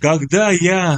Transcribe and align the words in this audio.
Когда 0.00 0.50
я 0.50 0.96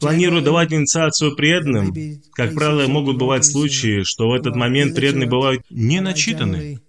планирую 0.00 0.42
давать 0.42 0.72
инициацию 0.72 1.36
преданным, 1.36 1.94
как 2.32 2.54
правило, 2.54 2.88
могут 2.88 3.18
бывать 3.18 3.44
случаи, 3.44 4.02
что 4.02 4.28
в 4.28 4.32
этот 4.32 4.56
момент 4.56 4.96
преданные 4.96 5.28
бывают 5.28 5.62
не 5.70 6.00
начитаны. 6.00 6.80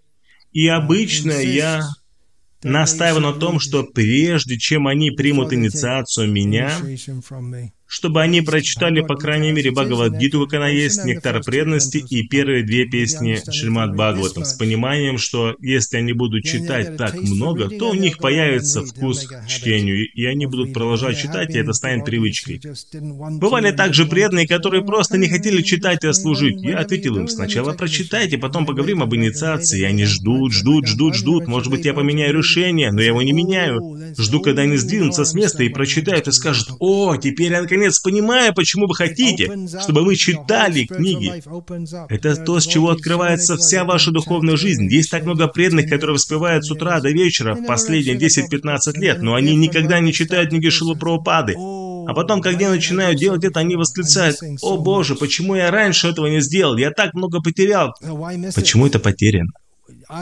И 0.52 0.68
обычно 0.68 1.31
я 1.31 1.84
настаиваю 2.63 3.21
на 3.21 3.34
том, 3.34 3.60
что 3.60 3.84
прежде 3.84 4.58
чем 4.58 4.88
они 4.88 5.12
примут 5.12 5.54
инициацию 5.54 6.31
меня, 6.31 6.72
чтобы 7.94 8.23
они 8.23 8.41
прочитали, 8.41 9.01
по 9.01 9.15
крайней 9.15 9.51
мере, 9.51 9.69
Бхагавадгиту, 9.69 10.47
как 10.47 10.55
она 10.55 10.67
есть, 10.67 11.05
Нектар 11.05 11.43
преданности 11.43 11.97
и 11.97 12.28
первые 12.28 12.63
две 12.63 12.85
песни 12.85 13.39
Шримад 13.51 13.93
Бхагаватам, 13.93 14.46
с 14.46 14.53
пониманием, 14.53 15.19
что 15.19 15.55
если 15.60 15.97
они 15.97 16.13
будут 16.13 16.43
читать 16.43 16.98
так 16.98 17.13
много, 17.21 17.70
то 17.70 17.91
у 17.91 17.93
них 17.93 18.17
появится 18.17 18.84
вкус 18.84 19.27
к 19.27 19.48
чтению, 19.48 20.11
и 20.11 20.25
они 20.25 20.48
будут 20.48 20.73
продолжать 20.73 21.20
читать, 21.20 21.53
и 21.53 21.59
это 21.59 21.73
станет 21.73 22.03
привычкой. 22.03 22.59
Бывали 22.93 23.71
также 23.71 24.07
преданные, 24.07 24.48
которые 24.48 24.84
просто 24.84 25.20
не 25.20 25.29
хотели 25.29 25.62
читать, 25.62 26.03
а 26.03 26.13
служить. 26.13 26.63
Я 26.63 26.79
ответил 26.79 27.17
им, 27.17 27.27
сначала 27.27 27.73
прочитайте, 27.73 28.39
потом 28.39 28.65
поговорим 28.65 29.03
об 29.03 29.13
инициации. 29.13 29.81
И 29.81 29.84
они 29.84 30.05
ждут, 30.05 30.51
ждут, 30.51 30.87
ждут, 30.87 31.15
ждут. 31.15 31.48
Может 31.48 31.70
быть, 31.70 31.85
я 31.85 31.93
поменяю 31.93 32.35
решение, 32.35 32.91
но 32.91 33.01
я 33.01 33.07
его 33.09 33.21
не 33.21 33.34
меняю. 33.34 33.99
Жду, 34.17 34.41
когда 34.41 34.63
они 34.63 34.77
сдвинутся 34.77 35.25
с 35.25 35.35
места 35.35 35.63
и 35.63 35.70
прочитают, 35.70 36.27
и 36.27 36.31
скажут, 36.31 36.70
«О, 36.79 37.15
теперь 37.17 37.51
я 37.51 37.62
наконец 37.62 37.82
понимаю, 37.99 38.53
почему 38.53 38.87
вы 38.87 38.95
хотите, 38.95 39.51
чтобы 39.81 40.03
мы 40.03 40.15
читали 40.15 40.85
книги». 40.85 41.43
Это 42.09 42.35
то, 42.35 42.59
с 42.59 42.65
чего 42.65 42.89
открывается 42.89 43.57
вся 43.57 43.83
ваша 43.83 44.11
духовная 44.11 44.57
жизнь. 44.57 44.87
Есть 44.91 45.11
так 45.11 45.23
много 45.23 45.47
преданных, 45.47 45.89
которые 45.89 46.15
воспевают 46.15 46.65
с 46.65 46.71
утра 46.71 46.99
до 46.99 47.09
вечера 47.09 47.55
в 47.55 47.65
последние 47.65 48.17
10-15 48.17 48.99
лет, 48.99 49.21
но 49.21 49.35
они 49.35 49.55
никогда 49.55 49.99
не 49.99 50.13
читают 50.13 50.49
книги 50.49 50.69
Шилу 50.69 50.95
Прабхупады. 50.95 51.55
А 52.05 52.13
потом, 52.13 52.41
когда 52.41 52.65
я 52.65 52.70
начинаю 52.70 53.15
делать 53.15 53.43
это, 53.43 53.62
они 53.62 53.75
восклицают, 53.75 54.37
«О 54.62 54.77
боже, 54.77 55.15
почему 55.15 55.55
я 55.55 55.71
раньше 55.71 56.09
этого 56.09 56.27
не 56.27 56.41
сделал? 56.41 56.77
Я 56.77 56.91
так 56.91 57.13
много 57.13 57.41
потерял». 57.41 57.93
Почему 58.55 58.87
это 58.87 58.99
потеряно? 58.99 59.51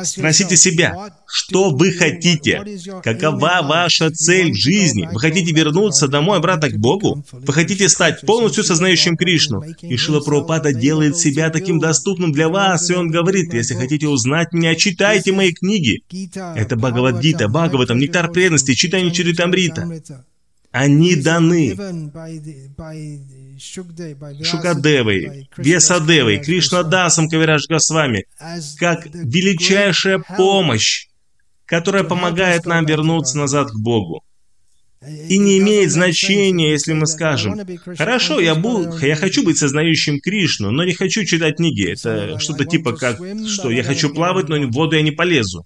Спросите 0.03 0.57
себя, 0.57 1.11
что 1.27 1.69
вы 1.69 1.91
хотите? 1.91 2.63
Какова 3.03 3.59
ваша 3.61 4.09
цель 4.09 4.51
в 4.51 4.55
жизни? 4.55 5.07
Вы 5.11 5.19
хотите 5.19 5.53
вернуться 5.53 6.07
домой 6.07 6.37
обратно 6.37 6.69
к 6.69 6.77
Богу? 6.77 7.23
Вы 7.31 7.53
хотите 7.53 7.87
стать 7.89 8.21
полностью 8.21 8.63
сознающим 8.63 9.17
Кришну? 9.17 9.63
И 9.81 9.97
Шила 9.97 10.19
Прабхупада 10.19 10.73
делает 10.73 11.17
себя 11.17 11.49
таким 11.49 11.79
доступным 11.79 12.31
для 12.31 12.49
вас, 12.49 12.89
и 12.89 12.93
он 12.93 13.09
говорит, 13.09 13.53
если 13.53 13.75
хотите 13.75 14.07
узнать 14.07 14.51
меня, 14.51 14.75
читайте 14.75 15.31
мои 15.31 15.51
книги. 15.51 16.03
Это 16.55 16.75
Бхагавадгита, 16.75 17.47
Бхагаватам, 17.47 17.99
Нектар 17.99 18.31
преданности, 18.31 18.73
читание 18.73 19.11
Чаритамрита. 19.11 19.87
Они 20.71 21.15
даны 21.15 21.75
Шукадевой, 24.43 25.49
Весадевой, 25.57 26.39
Кришнадасом 26.39 27.27
Кавирадж 27.27 27.65
Госвами, 27.67 28.25
как 28.79 29.05
величайшая 29.07 30.23
помощь, 30.37 31.07
которая 31.65 32.03
помогает 32.03 32.65
нам 32.65 32.85
вернуться 32.85 33.37
назад 33.37 33.71
к 33.71 33.75
Богу. 33.75 34.23
И 35.27 35.39
не 35.39 35.57
имеет 35.57 35.91
значения, 35.91 36.71
если 36.71 36.93
мы 36.93 37.07
скажем, 37.07 37.59
«Хорошо, 37.97 38.39
я, 38.39 38.53
буду, 38.53 38.97
я 38.99 39.15
хочу 39.15 39.43
быть 39.43 39.57
сознающим 39.57 40.19
Кришну, 40.19 40.69
но 40.71 40.83
не 40.83 40.93
хочу 40.93 41.25
читать 41.25 41.57
книги». 41.57 41.91
Это 41.91 42.37
что-то 42.39 42.65
типа 42.65 42.93
как, 42.93 43.19
что 43.47 43.71
я 43.71 43.83
хочу 43.83 44.13
плавать, 44.13 44.47
но 44.47 44.57
в 44.57 44.71
воду 44.71 44.95
я 44.95 45.01
не 45.01 45.11
полезу. 45.11 45.65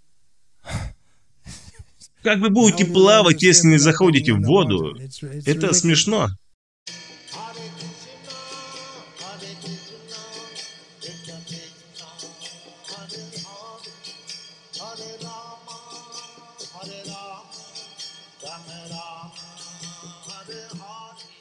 Как 2.25 2.39
вы 2.39 2.49
будете 2.49 2.85
плавать, 2.85 3.43
если 3.43 3.67
не 3.67 3.77
заходите 3.77 4.33
в 4.33 4.41
воду? 4.41 4.97
Это 5.45 5.75
смешно. 5.75 6.29
Hare 14.75 15.17
Rama, 15.21 15.77
Rama 18.43 18.79
Rama, 18.89 19.45
Hare 20.25 20.67
Hare. 20.79 21.34